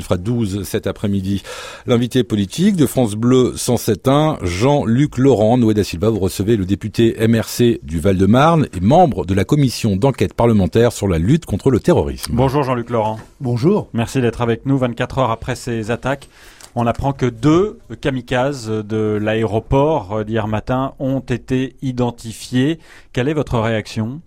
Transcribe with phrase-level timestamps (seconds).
[0.00, 1.42] il fera 12 cet après-midi.
[1.86, 5.58] L'invité politique de France Bleu 107.1, Jean-Luc Laurent.
[5.58, 9.96] Noé da Silva, vous recevez le député MRC du Val-de-Marne et membre de la commission
[9.96, 12.32] d'enquête parlementaire sur la lutte contre le terrorisme.
[12.34, 13.20] Bonjour Jean-Luc Laurent.
[13.40, 13.88] Bonjour.
[13.92, 16.28] Merci d'être avec nous 24 heures après ces attaques.
[16.74, 22.78] On apprend que deux kamikazes de l'aéroport euh, d'hier matin ont été identifiés.
[23.12, 24.20] Quelle est votre réaction?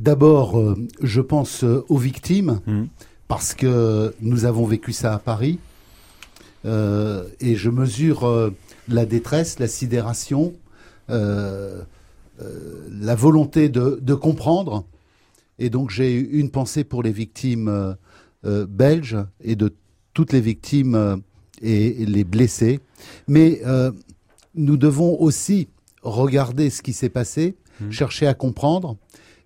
[0.00, 2.84] D'abord, euh, je pense euh, aux victimes, Hmm.
[3.28, 5.58] Parce que nous avons vécu ça à Paris.
[6.64, 8.50] Euh, et je mesure euh,
[8.88, 10.54] la détresse, la sidération,
[11.10, 11.82] euh,
[12.90, 14.84] la volonté de, de comprendre.
[15.58, 17.96] Et donc j'ai une pensée pour les victimes
[18.44, 19.74] belges et de
[20.12, 21.22] toutes les victimes
[21.62, 22.80] et, et les blessés.
[23.26, 23.62] Mais
[24.54, 25.68] nous devons aussi
[26.02, 27.92] regarder ce qui s'est passé, Mhm.
[27.92, 28.96] chercher à comprendre.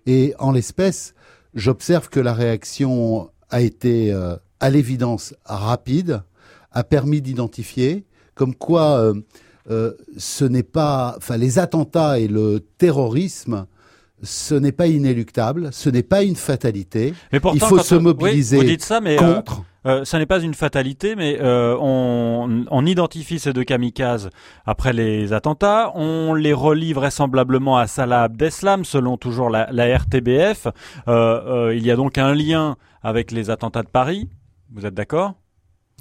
[0.05, 1.13] Et en l'espèce,
[1.53, 6.23] j'observe que la réaction a été euh, à l'évidence rapide,
[6.71, 8.05] a permis d'identifier,
[8.35, 9.13] comme quoi euh,
[9.69, 13.65] euh, ce n'est pas, enfin les attentats et le terrorisme,
[14.23, 17.13] ce n'est pas inéluctable, ce n'est pas une fatalité.
[17.31, 19.63] Mais pourtant, Il faut se oui, mobiliser vous dites ça, mais euh, contre.
[19.85, 24.29] Euh, ça n'est pas une fatalité, mais euh, on, on identifie ces deux kamikazes
[24.65, 25.91] après les attentats.
[25.95, 30.67] On les relie vraisemblablement à Salah Abdeslam, selon toujours la, la RTBF.
[30.67, 30.71] Euh,
[31.67, 34.29] euh, il y a donc un lien avec les attentats de Paris.
[34.73, 35.33] Vous êtes d'accord?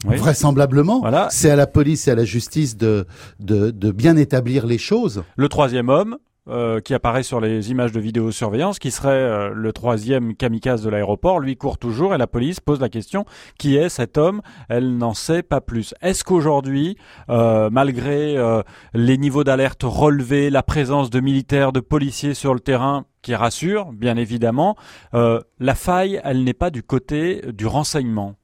[0.07, 0.17] Oui.
[0.17, 1.29] Vraisemblablement, Voilà.
[1.31, 3.07] c'est à la police et à la justice de,
[3.39, 5.25] de, de bien établir les choses.
[5.37, 6.17] Le troisième homme,
[6.49, 10.91] euh, qui apparaît sur les images de vidéosurveillance, qui serait euh, le troisième kamikaze de
[10.91, 13.25] l'aéroport, lui court toujours et la police pose la question
[13.59, 14.41] qui est cet homme?
[14.69, 15.95] Elle n'en sait pas plus.
[16.01, 16.97] Est-ce qu'aujourd'hui,
[17.29, 18.63] euh, malgré euh,
[18.95, 23.93] les niveaux d'alerte relevés, la présence de militaires, de policiers sur le terrain, qui rassure,
[23.93, 24.77] bien évidemment,
[25.15, 28.37] euh, la faille, elle n'est pas du côté du renseignement?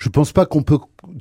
[0.00, 0.78] Je ne pense pas qu'on peut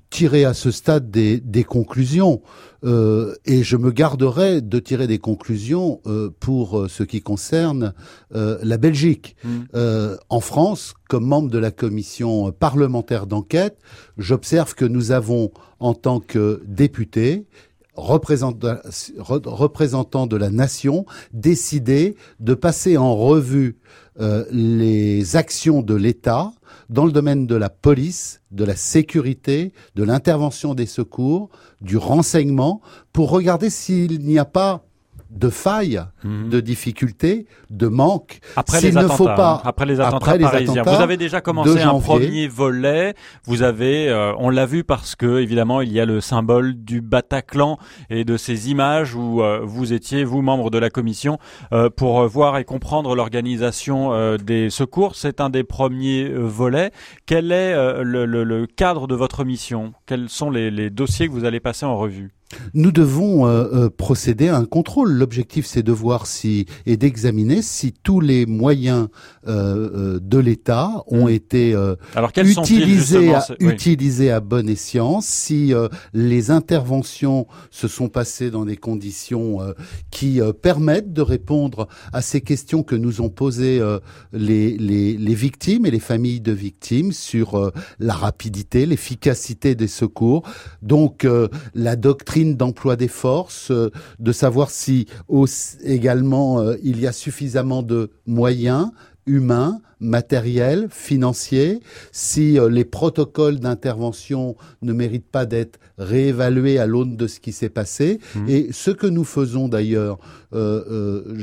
[0.10, 2.42] tirer à ce stade des, des conclusions.
[2.86, 7.94] Euh, et je me garderai de tirer des conclusions euh, pour euh, ce qui concerne
[8.34, 9.36] euh, la Belgique.
[9.44, 9.50] Mm.
[9.76, 13.78] Euh, en France, comme membre de la commission parlementaire d'enquête,
[14.18, 15.52] j'observe que nous avons,
[15.82, 17.48] en tant que députés,
[17.96, 18.78] représentants
[19.18, 23.76] re- représentants de la nation, décidé de passer en revue
[24.20, 26.52] euh, les actions de l'État
[26.90, 31.50] dans le domaine de la police, de la sécurité, de l'intervention des secours,
[31.82, 32.82] du renseignement,
[33.14, 34.84] pour regarder s'il n'y a pas
[35.30, 36.50] de failles, Mhm.
[36.50, 38.40] de difficultés, de manques.
[38.56, 40.82] Après S'il les ne attentats, faut pas- hein, après les attentats après les parisiens.
[40.82, 43.14] attentats vous avez déjà commencé un premier volet.
[43.46, 47.02] Vous avez, euh, on l'a vu parce que évidemment il y a le symbole du
[47.02, 47.78] Bataclan
[48.10, 51.38] et de ces images où euh, vous étiez vous membre de la commission
[51.74, 55.16] euh, pour voir et comprendre l'organisation des secours.
[55.16, 56.92] C'est un des premiers volets.
[57.26, 57.74] Quel est
[58.04, 59.94] le, le- le cadre de votre mission?
[60.06, 62.32] Quels sont les, les dossiers que vous allez passer en revue?
[62.74, 65.12] Nous devons euh, euh, procéder à un contrôle.
[65.12, 69.08] L'objectif, c'est de voir si et d'examiner si tous les moyens
[69.48, 71.30] euh, euh, de l'État ont Mm.
[71.30, 73.68] été euh, Alors utilisés à, oui.
[73.68, 79.74] utilisés à bon escient, si euh, les interventions se sont passées dans des conditions euh,
[80.12, 84.00] qui euh, permettent de répondre à ces questions que nous ont posées euh,
[84.32, 89.88] les, les, les victimes et les familles de victimes sur euh, la rapidité, l'efficacité des
[89.88, 90.44] secours,
[90.82, 93.90] donc euh, la doctrine d'emploi des forces, euh,
[94.20, 98.90] de savoir si aussi- également euh, il y a suffisamment de moyens
[99.26, 101.80] humains, matériels, financiers,
[102.12, 107.52] si euh, les protocoles d'intervention ne méritent pas d'être réévalués à l'aune de ce qui
[107.52, 108.20] s'est passé.
[108.36, 108.50] Mhm.
[108.50, 110.18] Et ce que nous faisons d'ailleurs,
[110.54, 111.38] euh, euh,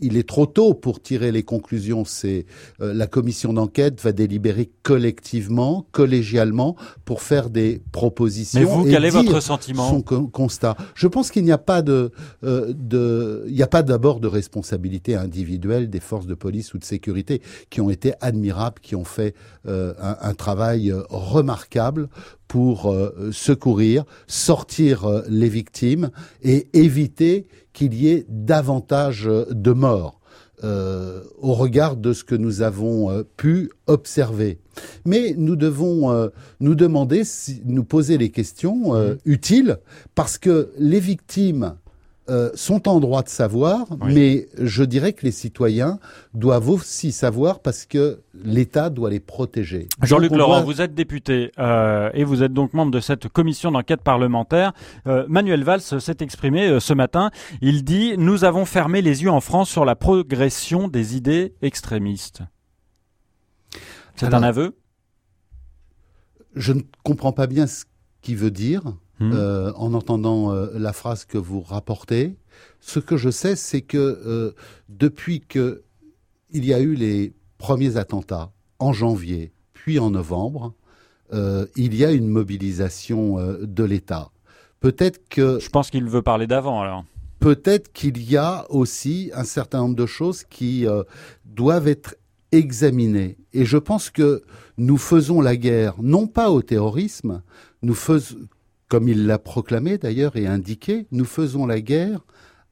[0.00, 2.04] il est trop tôt pour tirer les conclusions.
[2.04, 2.46] C'est
[2.80, 8.60] euh, la commission d'enquête va délibérer collectivement, collégialement, pour faire des propositions.
[8.60, 10.76] Mais vous, et quel est dire votre sentiment son con- constat.
[10.94, 12.10] Je pense qu'il n'y a pas de,
[12.44, 16.78] euh, de, il n'y a pas d'abord de responsabilité individuelle des forces de police ou
[16.78, 19.34] de sécurité qui ont été admirables, qui ont fait
[19.66, 22.08] euh, un, un travail remarquable
[22.48, 26.10] pour euh, secourir, sortir euh, les victimes
[26.42, 30.20] et éviter qu'il y ait davantage euh, de morts.
[30.64, 34.58] euh, au regard de ce que nous avons pu observer.
[35.04, 36.28] Mais nous devons euh,
[36.60, 39.78] nous demander, si, nous poser les questions euh, utiles,
[40.14, 41.74] parce que les victimes
[42.28, 44.14] euh, sont en droit de savoir, Oui.
[44.14, 45.98] mais je dirais que les citoyens
[46.34, 49.88] doivent aussi savoir parce que l'État doit les protéger.
[50.02, 53.70] Jean-Luc Laurent, doit- vous êtes député euh, et vous êtes donc membre de cette commission
[53.70, 54.72] d'enquête parlementaire.
[55.06, 57.30] Euh, Manuel Valls s'est exprimé ce matin.
[57.60, 62.42] Il dit Nous avons fermé les yeux en France sur la progression des idées extrémistes.
[64.16, 64.76] C'est un aveu?
[66.54, 67.84] je ne comprends pas bien ce
[68.22, 68.82] qu'il veut dire
[69.18, 69.32] Hmm.
[69.32, 72.36] euh, en entendant euh, la phrase que vous rapportez.
[72.80, 74.52] Ce que je sais, c'est que euh,
[74.90, 75.84] depuis que
[76.50, 80.74] il y a eu les premiers attentats en janvier, puis en novembre,
[81.32, 84.30] il y a une mobilisation de l'État.
[84.78, 87.04] Peut-être que Je pense qu'il veut parler d'avant alors.
[87.40, 90.86] peut-être qu'il y a aussi un certain nombre de choses qui
[91.44, 92.14] doivent être
[92.52, 93.38] examinées.
[93.52, 94.42] Et je pense que
[94.78, 97.42] nous faisons la guerre, non pas au terrorisme,
[97.82, 98.36] nous faisons,
[98.88, 102.20] comme il l'a proclamé d'ailleurs et indiqué, nous faisons la guerre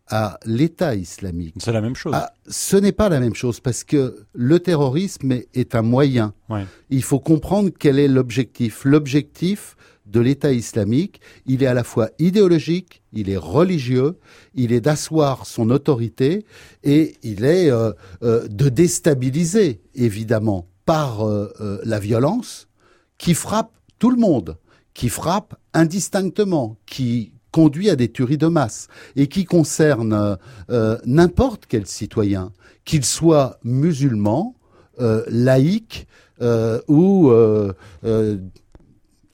[0.08, 1.54] à l'État islamique.
[1.58, 2.12] C'est la même chose.
[2.14, 6.34] Ah, ce n'est pas la même chose parce que le terrorisme est, un moyen.
[6.48, 6.66] Ouais.
[6.90, 8.84] Il faut comprendre quel est l'objectif.
[8.84, 9.76] L'objectif
[10.06, 14.18] de l'État islamique, il est à la fois idéologique, il est religieux,
[14.54, 16.44] il est d'asseoir son autorité
[16.82, 22.68] et il est euh, euh, de déstabiliser, évidemment, par euh, la violence
[23.16, 24.58] qui frappe tout le monde,
[24.94, 30.38] qui frappe indistinctement, qui conduit à des tueries de masse et qui concerne
[30.70, 32.52] euh, n'importe quel citoyen,
[32.84, 34.56] qu'il soit musulman,
[35.00, 36.06] euh, laïque
[36.40, 37.32] euh, ou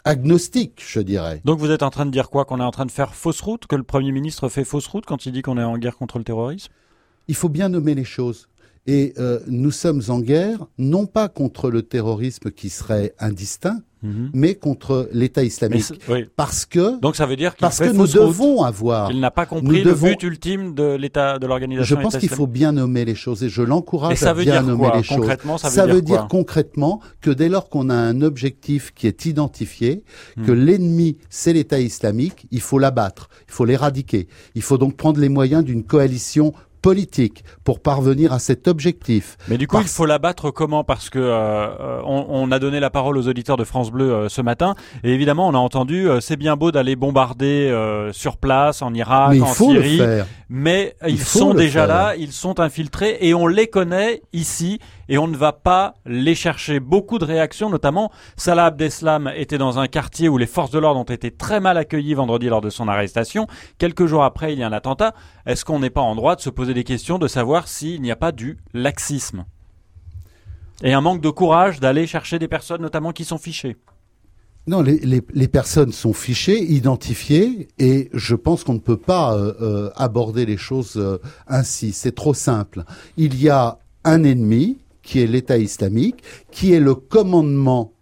[0.05, 1.41] agnostique, je dirais.
[1.45, 2.45] Donc vous êtes en train de dire quoi?
[2.45, 3.67] Qu'on est en train de faire fausse route?
[3.67, 6.19] Que le Premier ministre fait fausse route quand il dit qu'on est en guerre contre
[6.19, 6.73] le terrorisme?
[7.29, 8.49] Il faut bien nommer les choses.
[8.93, 14.31] Et euh, nous sommes en guerre, non pas contre le terrorisme qui serait indistinct, Mhm.
[14.33, 15.85] mais contre l'État islamique.
[16.09, 16.25] oui.
[16.35, 18.15] Parce que, Donc ça veut dire parce que nous route.
[18.15, 19.13] devons avoir.
[19.13, 21.97] Il n'a pas compris le devons- but ultime de l'État, de l'organisation.
[21.97, 24.89] Je pense qu'il faut bien nommer les choses et je l'encourage ça à bien nommer
[24.97, 25.19] les choses.
[25.19, 29.27] concrètement Ça veut dire, quoi concrètement que dès lors qu'on a un objectif qui est
[29.27, 30.03] identifié,
[30.39, 30.47] Hmm.
[30.47, 34.29] que l'ennemi c'est l'État islamique, il faut l'abattre, il faut l'éradiquer.
[34.55, 39.37] Il faut donc prendre les moyens d'une coalition politique pour parvenir à cet objectif.
[39.49, 40.85] Mais du coup, Parce- il faut l'abattre comment?
[40.85, 44.13] Parce que euh, euh, on, on a donné la parole aux auditeurs de France Bleu
[44.13, 44.75] euh, ce matin,
[45.05, 47.71] et évidemment, on a entendu euh, c'est bien beau d'aller bombarder
[48.13, 50.01] sur place en Irak, Mais en Syrie,
[50.49, 51.89] mais Il ils sont déjà faire.
[51.89, 54.79] là, ils sont infiltrés, et on les connaît ici,
[55.09, 56.81] et on ne va pas les chercher.
[56.81, 61.01] Beaucoup de réactions, notamment Salah Abdeslam était dans un quartier où les forces de l'ordre
[61.01, 63.47] ont été très mal accueillies vendredi lors de son arrestation.
[63.79, 65.15] Quelques jours après, il y a un attentat.
[65.47, 68.11] Est-ce qu'on n'est pas en droit de se poser des questions, de savoir s'il n'y
[68.11, 69.45] a pas du laxisme
[70.83, 73.77] et un manque de courage d'aller chercher des personnes, notamment qui sont fichées
[74.67, 79.53] Non, les, les, personnes sont fichées, identifiées, et je pense qu'on ne peut pas euh,
[79.61, 81.93] euh, aborder les choses euh, ainsi.
[81.93, 82.85] C'est trop simple.
[83.17, 87.93] Il y a un ennemi qui est l'État islamique, qui est le commandement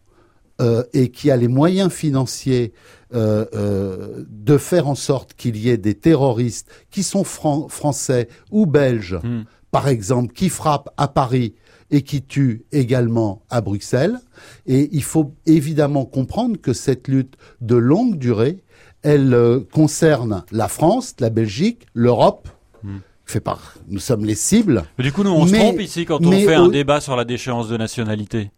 [0.60, 2.72] euh, et qui a les moyens financiers
[3.14, 8.28] euh, euh, de faire en sorte qu'il y ait des terroristes qui sont fran- français
[8.50, 9.42] ou belges, Hmm.
[9.70, 11.54] par exemple, qui frappent à Paris
[11.90, 14.18] et qui tuent également à Bruxelles.
[14.66, 18.58] Et il faut évidemment comprendre que cette lutte de longue durée,
[19.02, 22.48] elle euh, concerne la France, la Belgique, l'Europe.
[22.82, 22.98] Hmm.
[23.24, 24.84] Fait par, nous sommes les cibles.
[24.98, 27.00] Mais Du coup, nous, on se Mais- trompe ici quand on fait au- un débat
[27.00, 28.50] sur la déchéance de nationalité.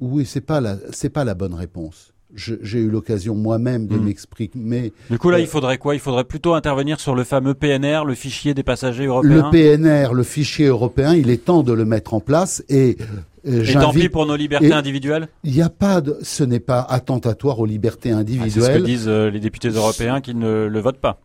[0.00, 2.12] Oui, c'est pas la, c'est pas la bonne réponse.
[2.34, 4.04] Je- J'ai eu l'occasion moi-même de Hmm.
[4.04, 4.92] m'exprimer.
[5.10, 5.94] Du coup, là, Euh, il faudrait quoi?
[5.94, 9.46] Il faudrait plutôt intervenir sur le fameux PNR, le fichier des passagers européens?
[9.46, 12.96] Le PNR, le fichier européen, il est temps de le mettre en place et
[13.48, 15.26] euh, Et tant pis pour nos libertés et- individuelles?
[15.44, 18.40] Il n'y a pas de, ce n'est pas attentatoire aux libertés Ah, c'est ce que
[18.42, 21.18] individuelles disent euh, les députés européens qui ne le votent pas.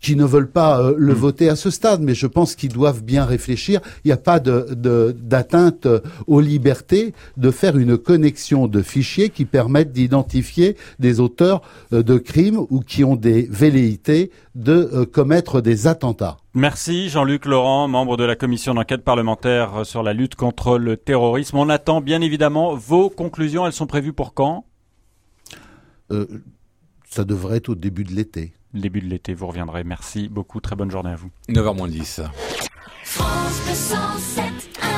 [0.00, 1.16] Qui ne veulent pas euh, le Hmm.
[1.16, 3.80] voter à ce stade, mais je pense qu'ils doivent bien réfléchir.
[4.04, 8.80] Il n'y a pas de, de- d'atteinte euh, aux libertés de faire une connexion de
[8.82, 11.62] fichiers qui permettent d'identifier des auteurs
[11.92, 16.36] euh, de crimes ou qui ont des velléités de euh, commettre des attentats.
[16.54, 21.56] Merci Jean-Luc Laurent, membre de la commission d'enquête parlementaire sur la lutte contre le terrorisme.
[21.56, 23.66] On attend bien évidemment vos conclusions.
[23.66, 24.64] Elles sont prévues pour quand?
[26.10, 26.26] Euh,
[27.10, 28.54] ça devrait être au début de l'été.
[28.74, 29.84] Le Début de l'été, vous reviendrez.
[29.84, 30.60] Merci beaucoup.
[30.60, 31.30] Très bonne journée à vous.
[31.48, 32.20] 9h moins 10.
[33.04, 34.97] France 207.